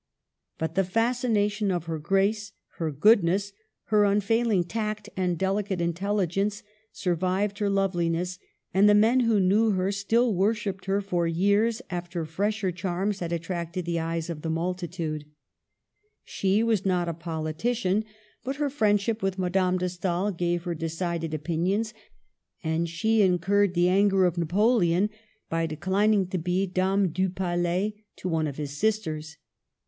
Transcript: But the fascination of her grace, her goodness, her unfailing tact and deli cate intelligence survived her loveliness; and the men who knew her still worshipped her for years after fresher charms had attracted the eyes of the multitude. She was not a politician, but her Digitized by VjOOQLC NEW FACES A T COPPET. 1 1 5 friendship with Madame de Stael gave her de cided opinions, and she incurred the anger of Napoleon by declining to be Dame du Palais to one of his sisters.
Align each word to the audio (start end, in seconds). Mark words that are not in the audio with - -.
But 0.57 0.73
the 0.73 0.83
fascination 0.83 1.69
of 1.69 1.85
her 1.85 1.99
grace, 1.99 2.53
her 2.77 2.89
goodness, 2.91 3.53
her 3.93 4.03
unfailing 4.03 4.63
tact 4.63 5.09
and 5.15 5.37
deli 5.37 5.61
cate 5.61 5.79
intelligence 5.79 6.63
survived 6.91 7.59
her 7.59 7.69
loveliness; 7.69 8.39
and 8.73 8.89
the 8.89 8.95
men 8.95 9.19
who 9.19 9.39
knew 9.39 9.73
her 9.73 9.91
still 9.91 10.33
worshipped 10.33 10.85
her 10.85 11.01
for 11.01 11.27
years 11.27 11.83
after 11.91 12.25
fresher 12.25 12.71
charms 12.71 13.19
had 13.19 13.31
attracted 13.31 13.85
the 13.85 13.99
eyes 13.99 14.27
of 14.27 14.41
the 14.41 14.49
multitude. 14.49 15.25
She 16.23 16.63
was 16.63 16.83
not 16.83 17.07
a 17.07 17.13
politician, 17.13 18.03
but 18.43 18.55
her 18.55 18.57
Digitized 18.57 18.57
by 18.57 18.57
VjOOQLC 18.57 18.57
NEW 18.57 18.57
FACES 18.57 18.57
A 18.57 18.57
T 18.57 18.57
COPPET. 18.57 18.63
1 18.63 18.63
1 18.63 18.71
5 18.71 18.73
friendship 18.73 19.21
with 19.21 19.37
Madame 19.37 19.77
de 19.77 19.89
Stael 19.89 20.31
gave 20.31 20.63
her 20.63 20.73
de 20.73 20.89
cided 20.89 21.33
opinions, 21.35 21.93
and 22.63 22.89
she 22.89 23.21
incurred 23.21 23.75
the 23.75 23.87
anger 23.89 24.25
of 24.25 24.39
Napoleon 24.39 25.11
by 25.47 25.67
declining 25.67 26.25
to 26.29 26.39
be 26.39 26.65
Dame 26.65 27.09
du 27.09 27.29
Palais 27.29 28.03
to 28.15 28.27
one 28.27 28.47
of 28.47 28.57
his 28.57 28.75
sisters. 28.75 29.37